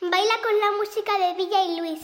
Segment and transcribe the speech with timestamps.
[0.00, 2.00] Baila con la música de Villa y Luis.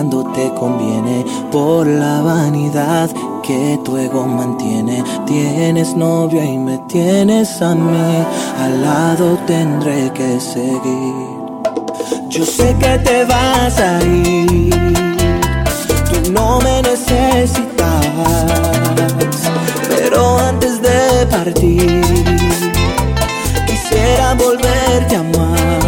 [0.00, 3.10] cuando te conviene por la vanidad
[3.42, 5.04] que tu ego mantiene.
[5.26, 8.24] Tienes novia y me tienes a mí,
[8.58, 11.14] al lado tendré que seguir.
[12.30, 14.70] Yo sé que te vas a ir,
[16.08, 18.06] tú no me necesitas,
[19.86, 22.00] pero antes de partir
[23.66, 25.80] quisiera volverte a amar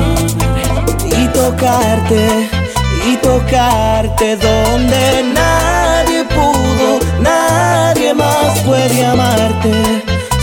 [1.03, 2.62] y tocarte
[3.23, 9.73] tocarte donde nadie pudo, nadie más puede amarte.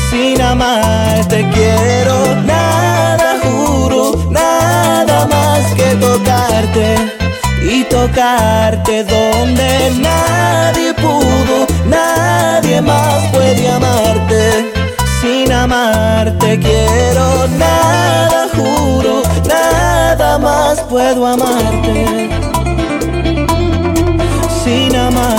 [0.10, 6.96] Sin amarte quiero nada, juro, nada más que tocarte.
[7.62, 14.72] Y tocarte donde nadie pudo, nadie más puede amarte.
[15.22, 22.49] Sin amarte quiero nada, juro, nada más puedo amarte.
[24.69, 25.38] seen her, my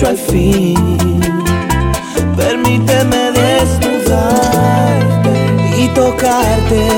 [0.00, 0.96] capricho al fin,
[2.36, 5.32] permíteme desnudarte
[5.78, 6.88] y tocarte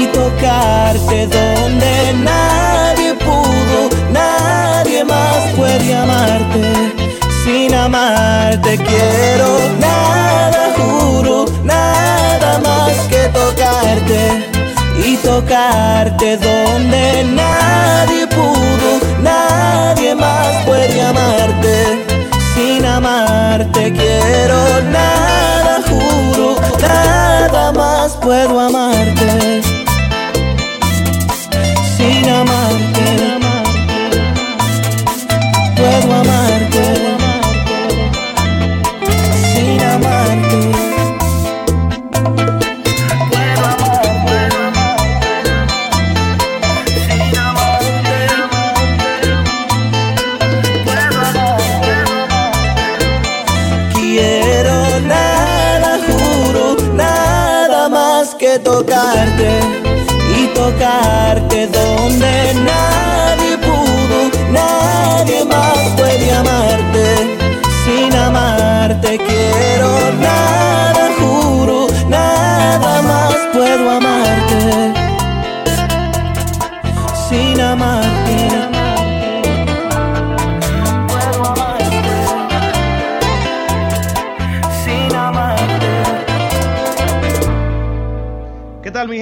[0.00, 6.62] y tocarte donde nadie pudo, nadie más puede amarte.
[7.44, 14.44] Sin amarte quiero nada, juro, nada más que tocarte
[15.04, 18.99] y tocarte donde nadie pudo,
[23.00, 29.69] amarte quiero nada, juro, nada más puedo amarte.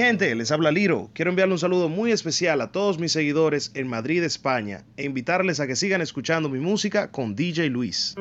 [0.09, 0.33] Gente?
[0.33, 1.11] Les habla Liro.
[1.13, 5.59] Quiero enviarle un saludo muy especial a todos mis seguidores en Madrid, España, e invitarles
[5.59, 8.15] a que sigan escuchando mi música con DJ Luis.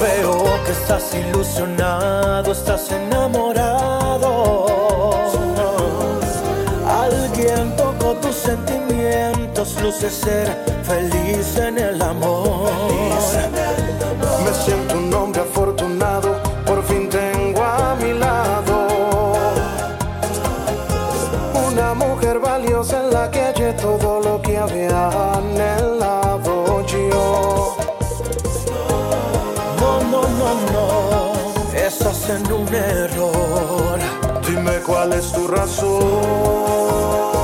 [0.00, 3.45] Veo que estás ilusionado, estás enamorado.
[9.86, 10.48] Luce ser
[10.82, 12.70] feliz en el amor.
[14.44, 18.74] Me siento un hombre afortunado, por fin tengo a mi lado
[21.68, 27.76] una mujer valiosa en la que hallé todo lo que había anhelado yo.
[29.80, 33.98] No, no, no, no, estás en un error.
[34.48, 37.35] Dime cuál es tu razón.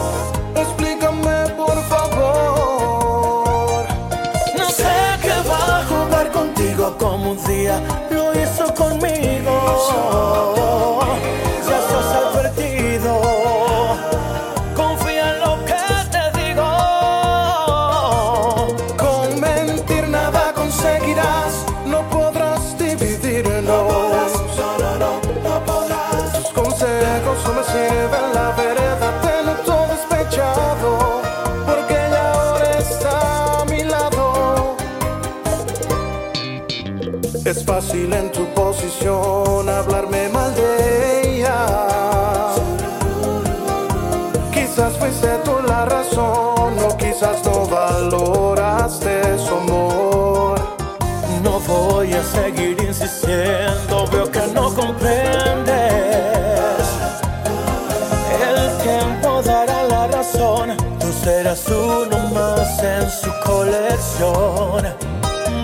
[63.63, 64.83] Colección.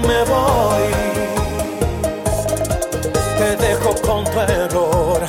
[0.06, 0.86] Me voy,
[3.38, 5.20] te dejo con tu error.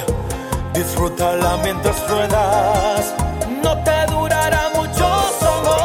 [0.74, 3.14] Disfrútala mientras ruedas,
[3.64, 5.06] no te durará mucho
[5.40, 5.80] su amor.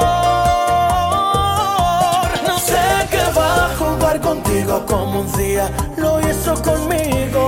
[2.46, 7.44] No sé qué va a jugar contigo como un día lo hizo conmigo.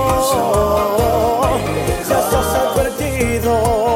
[2.09, 3.86] Ya estás advertido.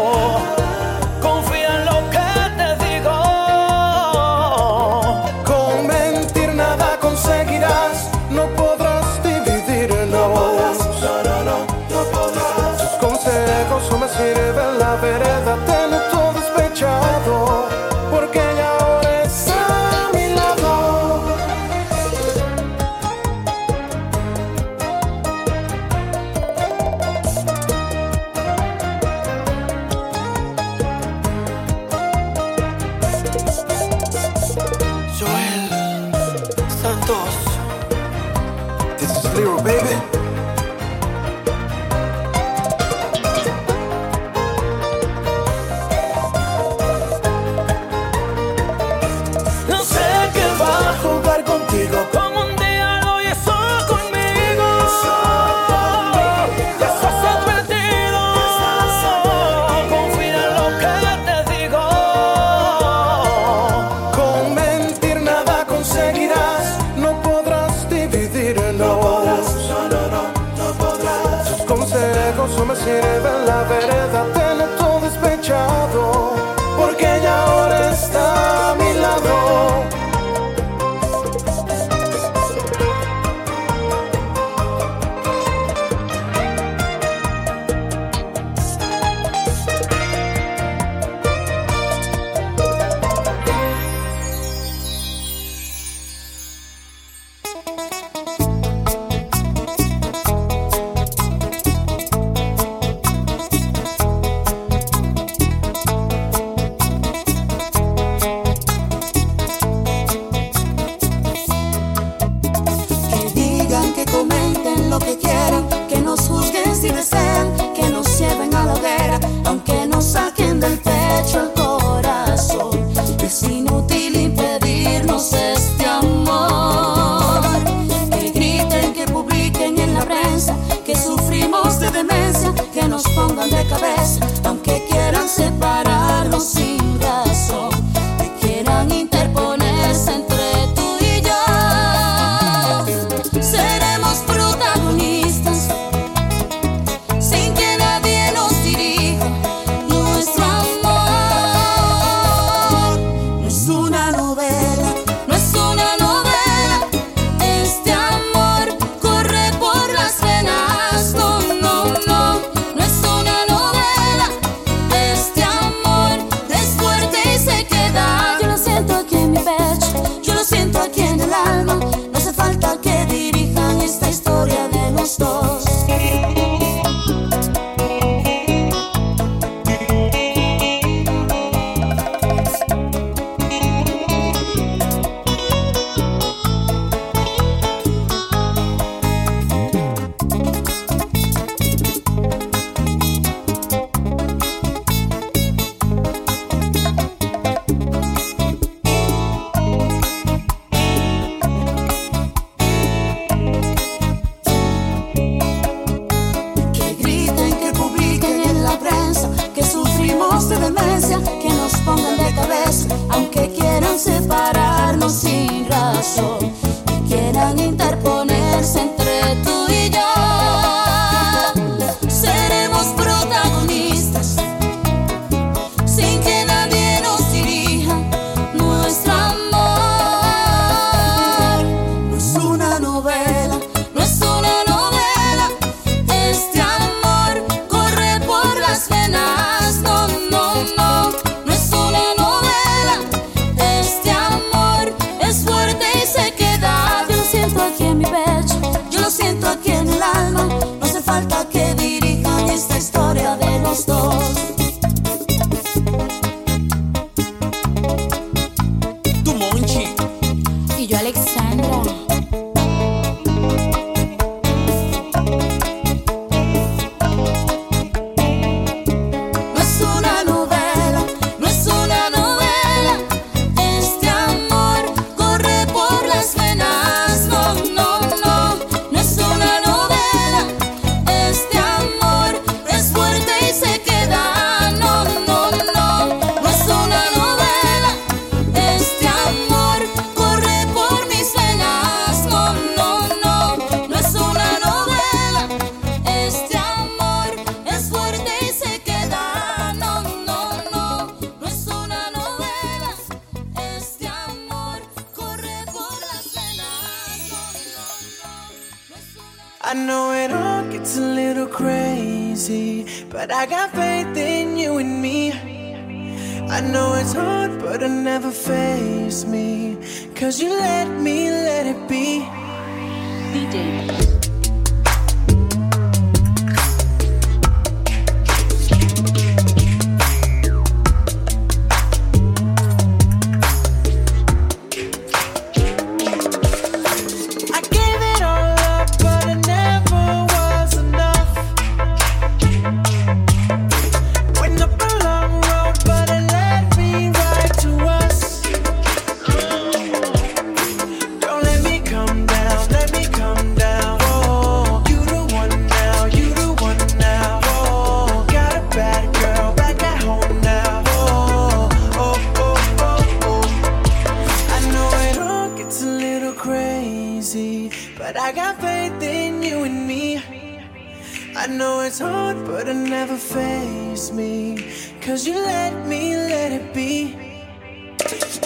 [371.41, 374.71] I know it's hard, but it never faced me.
[375.01, 377.15] Cause you let me let it be.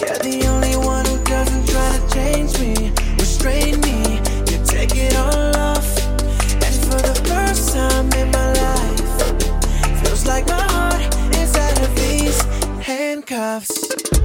[0.00, 4.16] You're the only one who doesn't try to change me, restrain me.
[4.50, 5.86] You take it all off.
[6.64, 11.94] And for the first time in my life, feels like my heart is out of
[11.96, 12.40] these
[12.82, 14.15] handcuffs.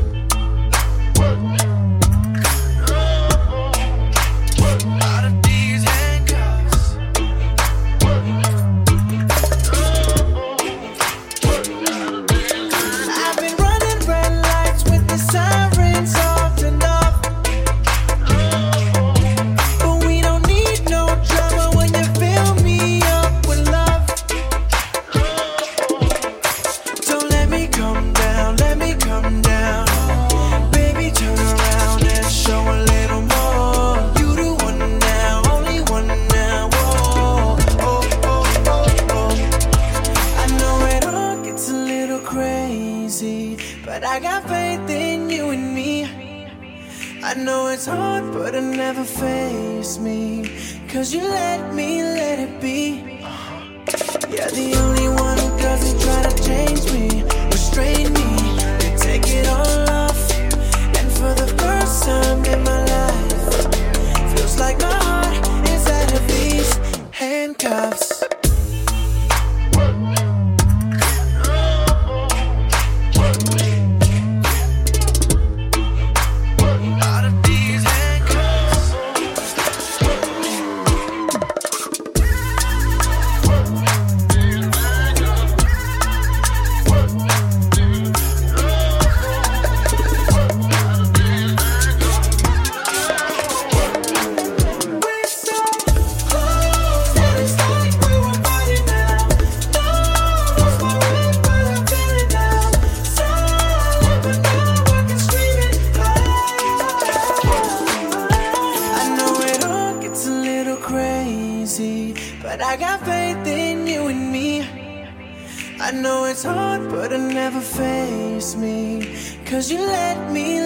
[119.52, 120.61] Cause you let me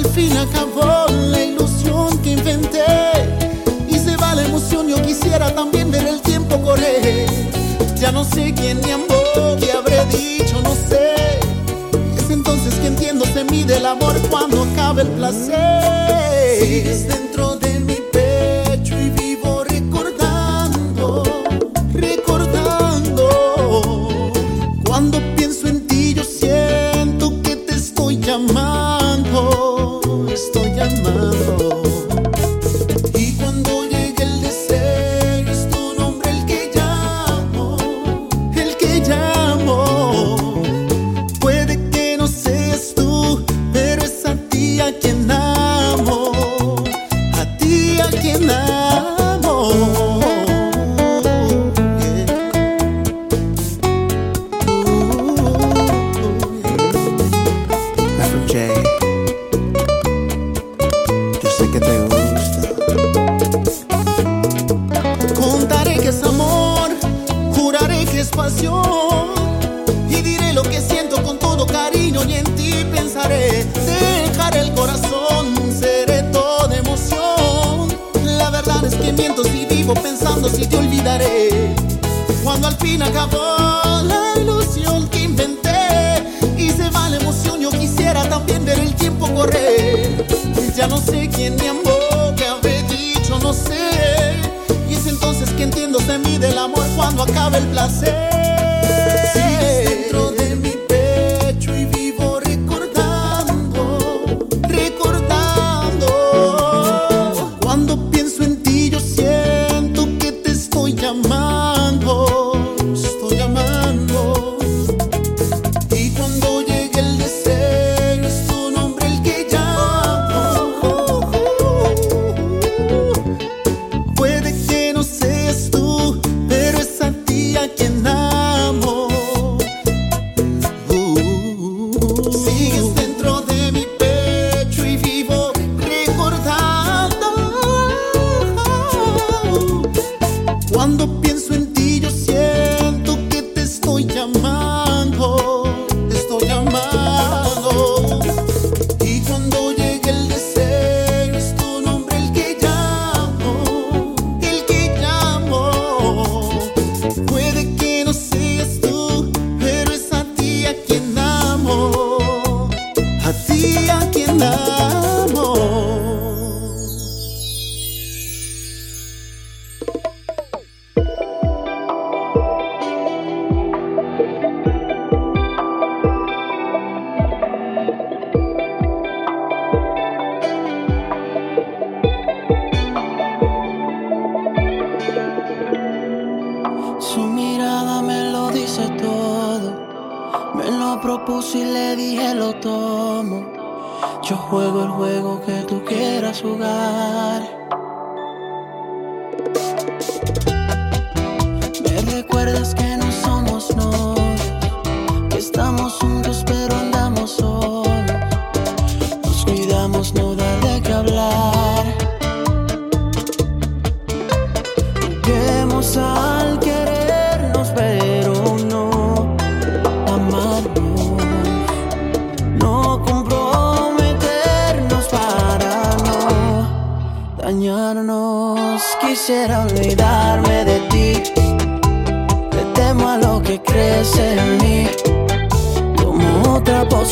[0.00, 2.84] al fin acabó la ilusión que inventé
[3.86, 4.88] y se va la emoción.
[4.88, 7.26] Yo quisiera también ver el tiempo correr.
[7.96, 11.38] Ya no sé quién ni amó, qué habré dicho, no sé.
[12.16, 15.60] Es entonces que entiendo se mide el amor cuando acaba el placer.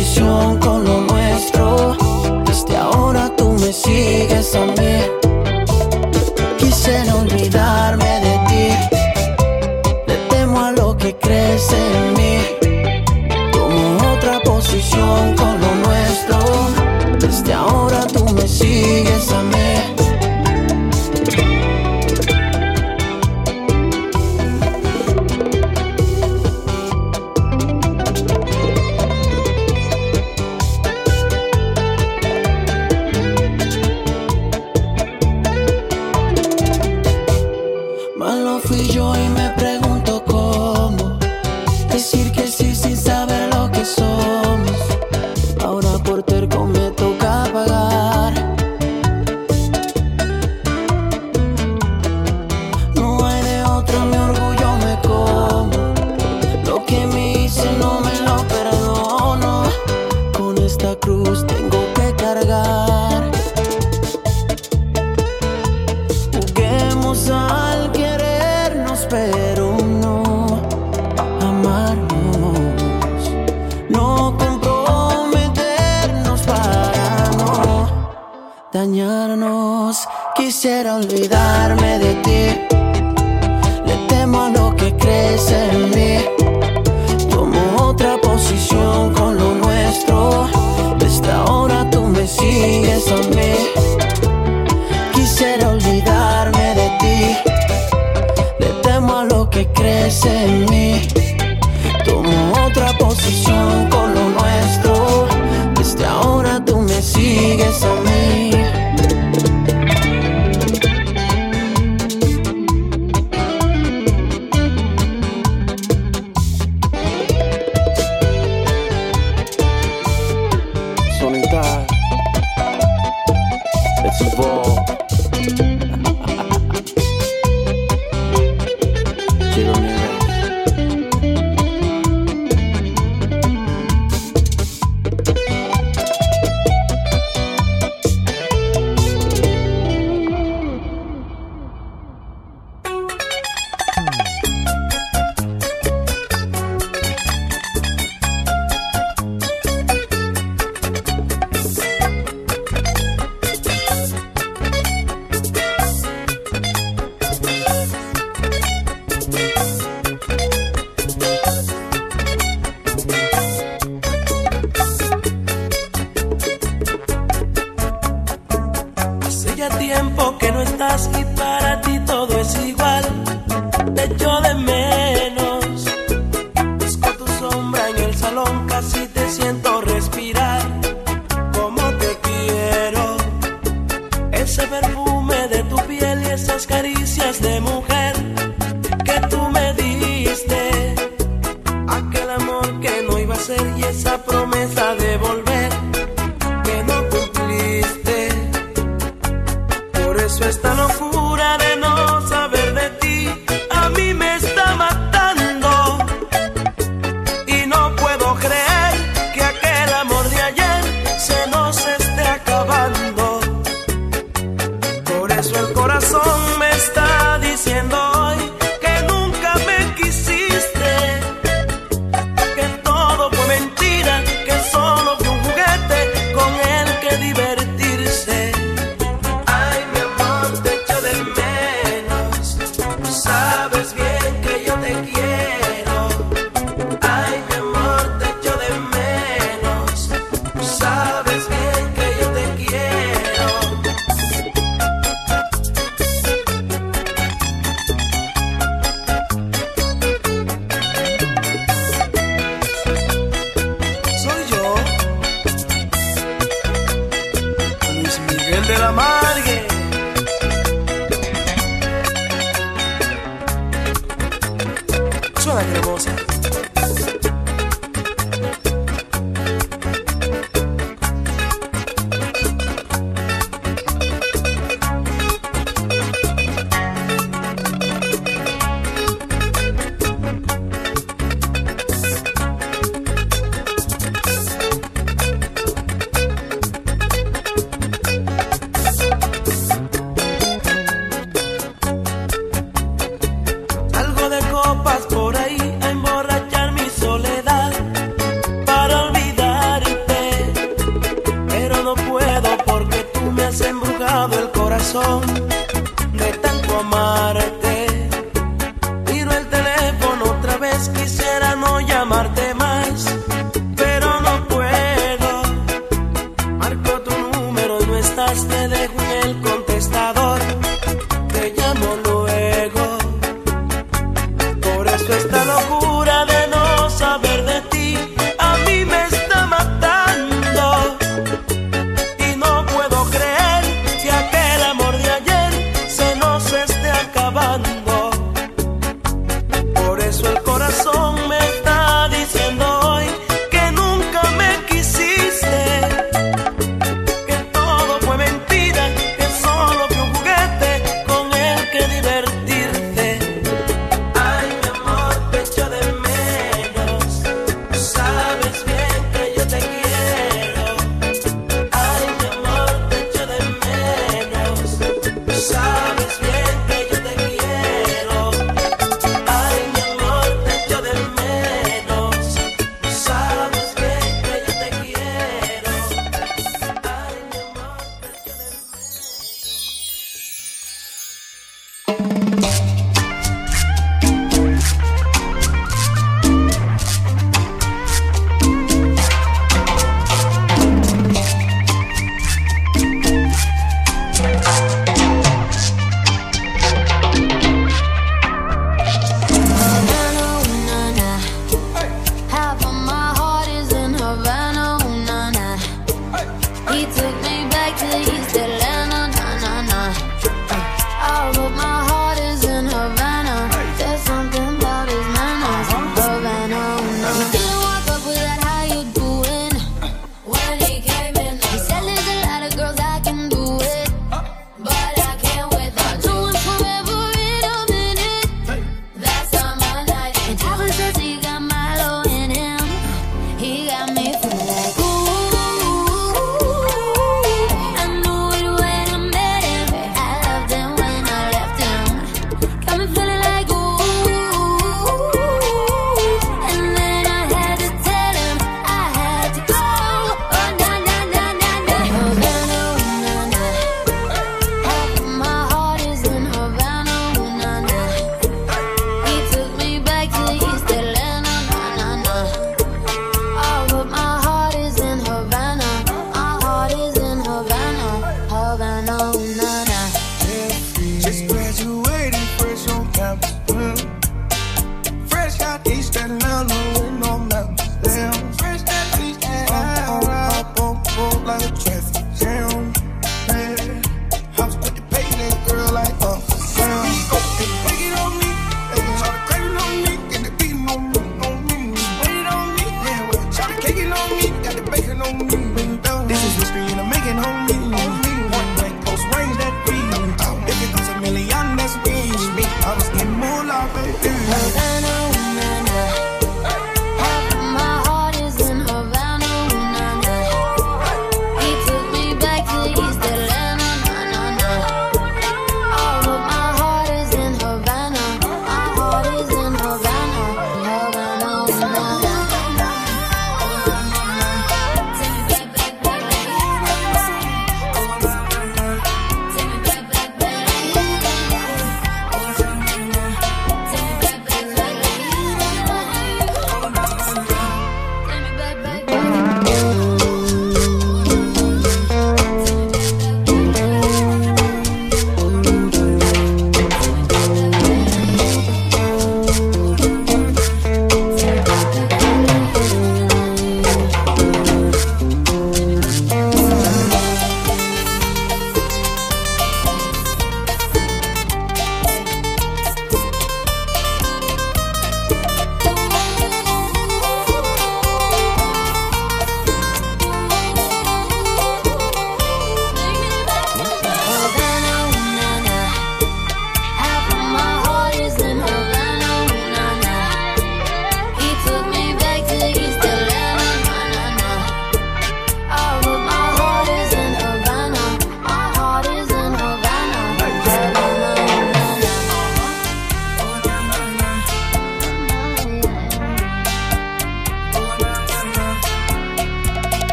[0.00, 0.89] decisión con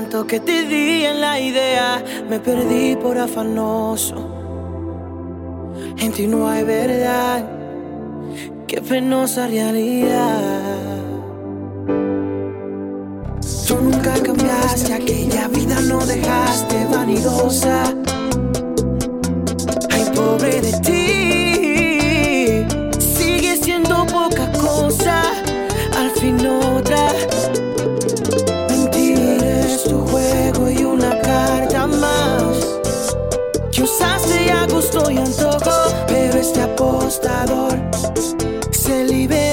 [0.00, 4.16] tanto que te di en la idea, me perdí por afanoso.
[5.98, 7.46] En ti no hay verdad,
[8.66, 11.00] qué penosa realidad.
[13.66, 17.94] Tú nunca cambiaste, aquella vida no dejaste vanidosa.
[19.90, 20.99] Ay, pobre de ti,
[35.12, 37.78] y antojo, pero este apostador
[38.70, 39.49] se liberó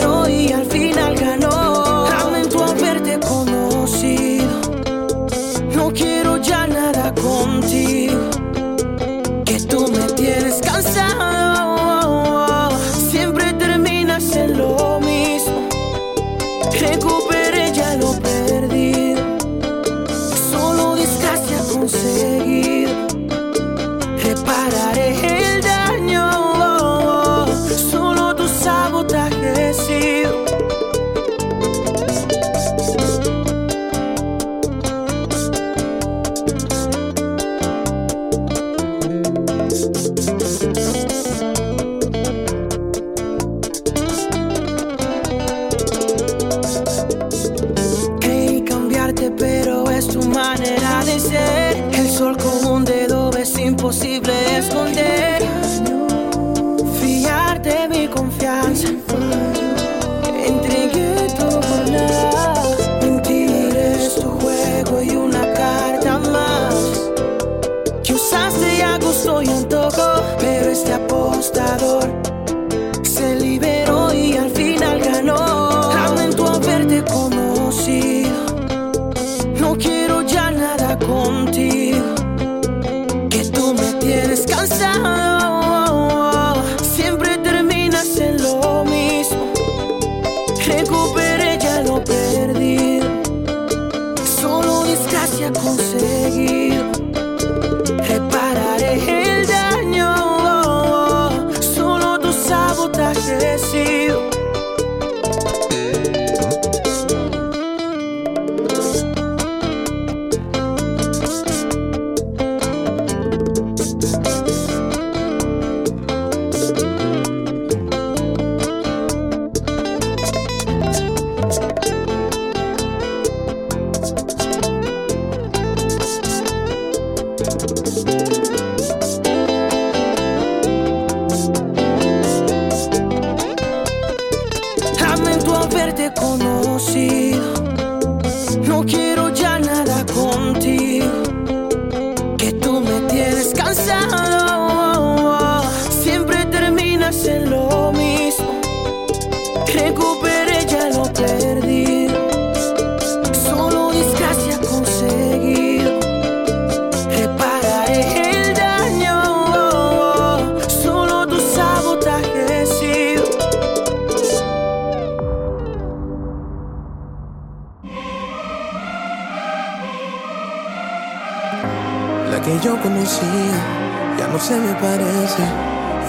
[57.57, 59.46] Fiarte mi confianza.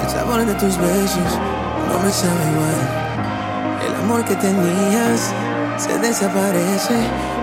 [0.08, 1.32] El sabor de tus besos
[1.86, 3.86] no me sabe igual.
[3.86, 5.34] El amor que tenías
[5.76, 6.94] se desaparece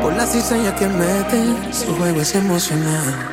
[0.01, 1.45] por la cizaña que mete.
[1.71, 3.29] Su juego es emocional.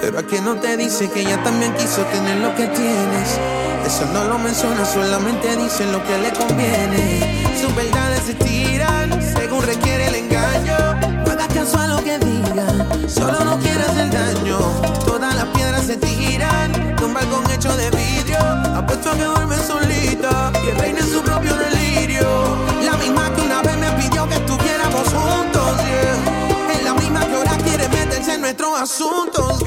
[0.00, 3.38] Pero a quien no te dice que ella también quiso tener lo que tienes.
[3.86, 7.46] Eso no lo menciona, solamente dice lo que le conviene.
[7.60, 10.85] Sus verdades se tiran según requiere el engaño.
[11.66, 14.56] Caso a lo que digan, solo no quieras el daño.
[15.04, 18.38] Todas las piedras se tiran de un balcón hecho de vidrio.
[18.72, 22.28] Apuesto a que duerme solita y reina en su propio delirio.
[22.84, 26.72] La misma que una vez me pidió que estuviéramos juntos, yeah.
[26.72, 29.64] Es la misma que ahora quiere meterse en nuestros asuntos,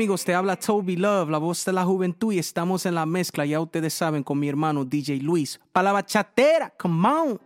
[0.00, 3.44] amigos, te habla Toby Love, la voz de la juventud y estamos en la mezcla,
[3.44, 5.60] ya ustedes saben, con mi hermano DJ Luis.
[5.72, 7.39] Palabra chatera, come on.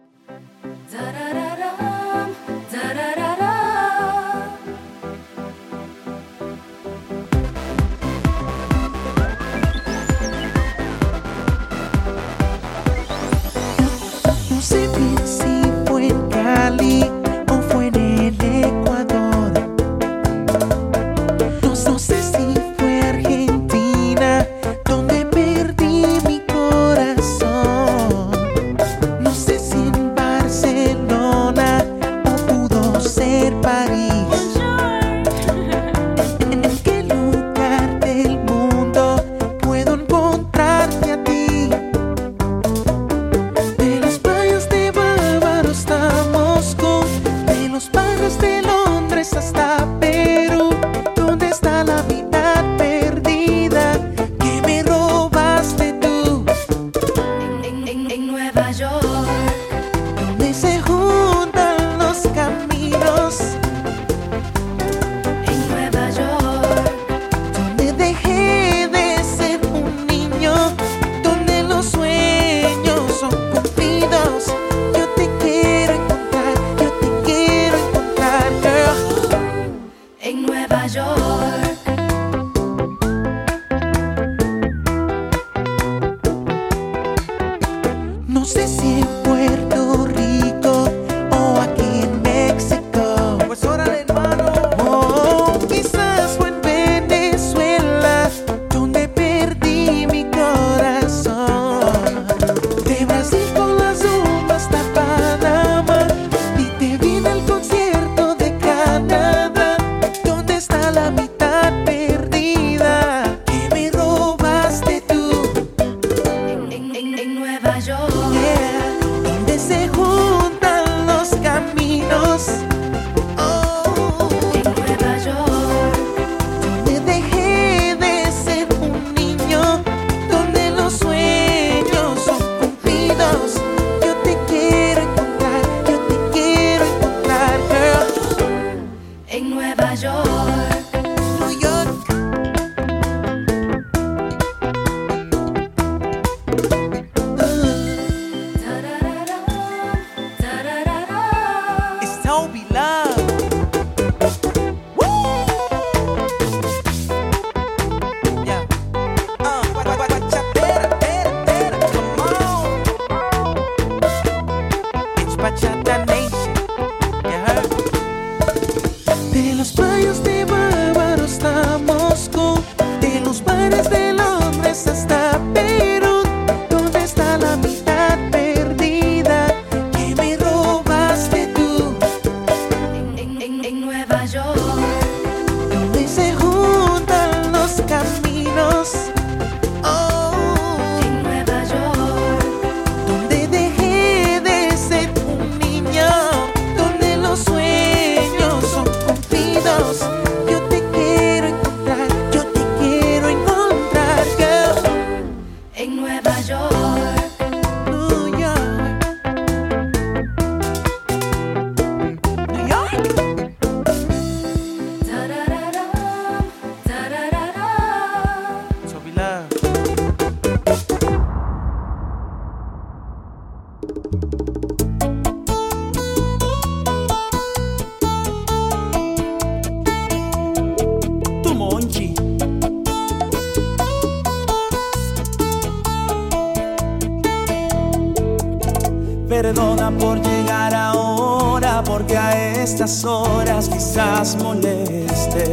[242.74, 245.52] estas horas quizás moleste.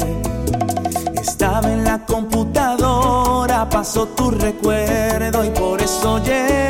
[1.21, 6.60] Estaba en la computadora, pasó tu recuerdo y por eso llegué.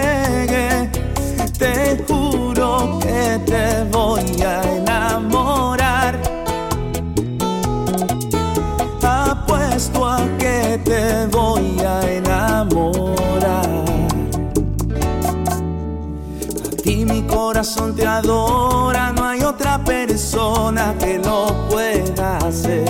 [20.99, 22.86] que lo pueda hacer.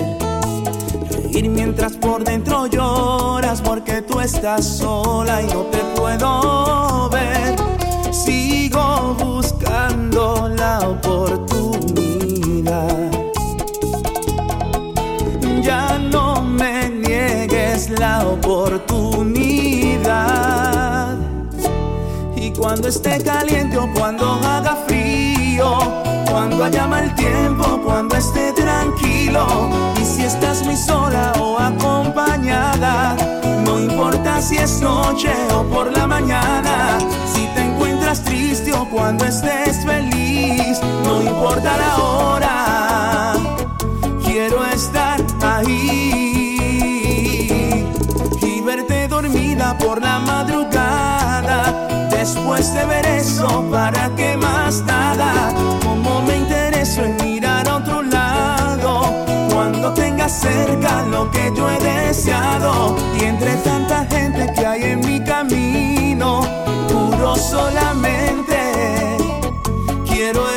[1.10, 7.56] Reír mientras por dentro lloras porque tú estás sola y no te puedo ver.
[8.12, 11.32] Sigo buscando la oportunidad.
[15.64, 18.78] Ya no me niegues la oportunidad.
[22.36, 26.11] Y cuando esté caliente o cuando haga frío
[26.52, 29.70] cuando haya mal tiempo, cuando esté tranquilo,
[30.02, 33.16] y si estás muy sola o acompañada,
[33.64, 36.98] no importa si es noche o por la mañana,
[37.34, 43.34] si te encuentras triste o cuando estés feliz, no importa la hora,
[44.26, 46.68] quiero estar ahí
[48.42, 51.88] y verte dormida por la madrugada.
[52.10, 55.54] Después de ver eso, ¿para qué más nada?
[60.32, 62.96] Cuando tengas cerca lo que yo he deseado.
[63.20, 66.42] Y entre tanta gente que hay en mi camino,
[66.90, 69.18] juro solamente
[70.06, 70.50] quiero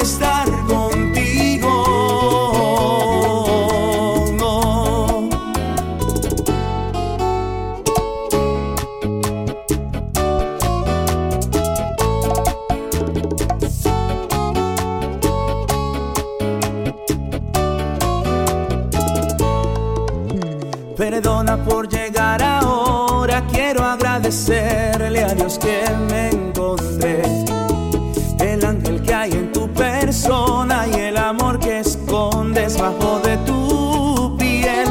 [32.25, 34.87] escondes bajo de tu piel.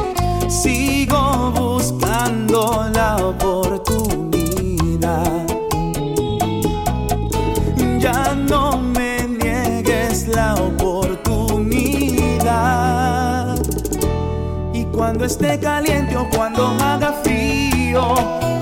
[0.47, 5.45] Sigo buscando la oportunidad.
[7.99, 13.55] Ya no me niegues la oportunidad.
[14.73, 18.15] Y cuando esté caliente o cuando haga frío,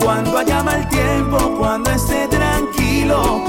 [0.04, 3.44] cuando haya mal tiempo, cuando esté tranquilo,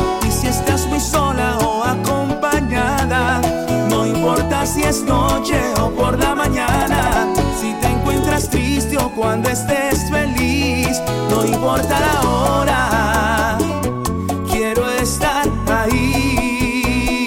[4.67, 7.27] si es noche o por la mañana,
[7.61, 11.01] si te encuentras triste o cuando estés feliz,
[11.31, 13.59] no importa la hora,
[14.51, 17.23] quiero estar ahí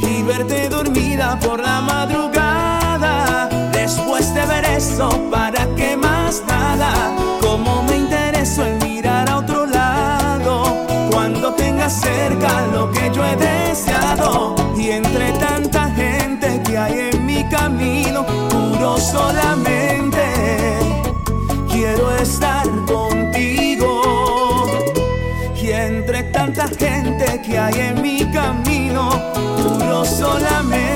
[0.00, 3.48] y verte dormida por la madrugada.
[3.72, 6.92] Después de ver eso, ¿para qué más nada?
[7.40, 10.62] Como me intereso en mirar a otro lado
[11.10, 15.32] cuando tengas cerca lo que yo he deseado y entre
[19.00, 20.22] solamente
[21.70, 24.02] quiero estar contigo.
[25.60, 29.10] Y entre tanta gente que hay en mi camino,
[29.62, 30.87] juro solamente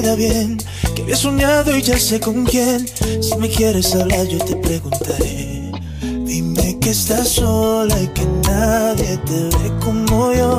[0.00, 0.58] queda bien,
[0.94, 2.86] que había soñado y ya sé con quién.
[3.22, 5.72] Si me quieres hablar, yo te preguntaré.
[6.00, 10.58] Dime que estás sola y que nadie te ve como yo.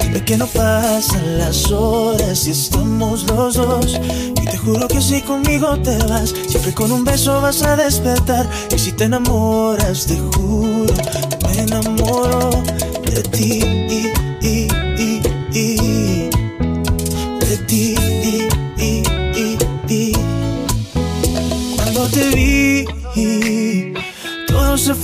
[0.00, 4.00] Dime que no pasan las horas y estamos los dos.
[4.42, 8.48] Y te juro que si conmigo te vas, siempre con un beso vas a despertar.
[8.74, 10.92] Y si te enamoras, te juro
[11.42, 12.50] me enamoro
[13.04, 14.13] de ti.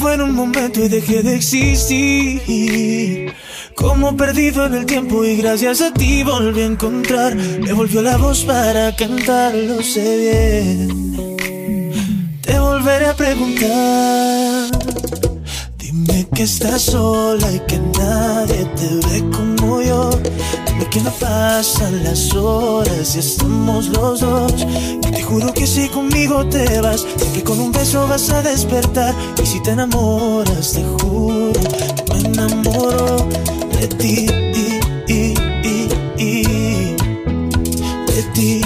[0.00, 3.34] Fue en un momento y dejé de existir.
[3.74, 7.34] Como perdido en el tiempo y gracias a ti volví a encontrar.
[7.34, 11.36] Me volvió la voz para cantar, lo sé bien.
[12.40, 14.70] Te volveré a preguntar.
[15.76, 20.10] Dime que estás sola y que nadie te ve como yo.
[20.66, 24.66] Dime que no pasan las horas y estamos los dos.
[25.14, 27.04] Te juro que si conmigo te vas,
[27.34, 29.14] que con un beso vas a despertar.
[29.42, 31.52] Y si te enamoras, te juro
[32.12, 33.28] me enamoro
[33.78, 34.26] de ti.
[38.06, 38.60] De ti.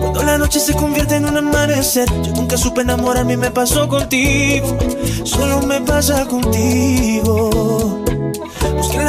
[0.00, 3.88] Cuando la noche se convierte en un amanecer, yo nunca supe enamorarme y me pasó
[3.88, 4.76] contigo.
[5.24, 8.01] Solo me pasa contigo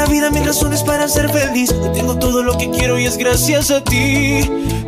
[0.03, 1.71] la vida mil razones para ser feliz.
[1.71, 4.41] Hoy tengo todo lo que quiero y es gracias a ti.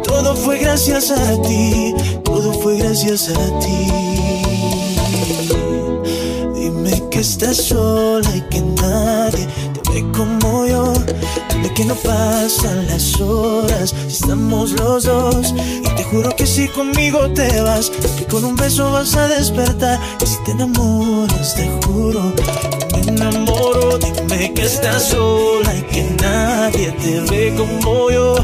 [0.03, 1.93] Todo fue gracias a ti.
[2.23, 3.87] Todo fue gracias a ti.
[6.53, 10.93] Dime que estás sola y que nadie te ve como yo.
[11.49, 15.55] Dime que no pasan las horas si estamos los dos.
[15.57, 19.97] Y te juro que si conmigo te vas, que con un beso vas a despertar.
[20.21, 22.33] Y si te enamoras, te juro
[23.97, 28.35] dime que estás sola y que nadie te ve como yo.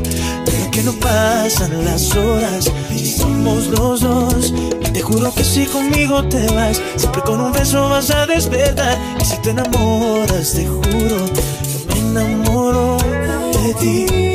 [0.46, 4.54] Pero que no pasan las horas si somos los dos.
[4.94, 8.98] Te juro que si conmigo te vas, siempre con un beso vas a despertar.
[9.22, 11.26] Y si te enamoras, te juro,
[11.90, 12.98] yo me enamoro
[13.64, 14.31] de ti.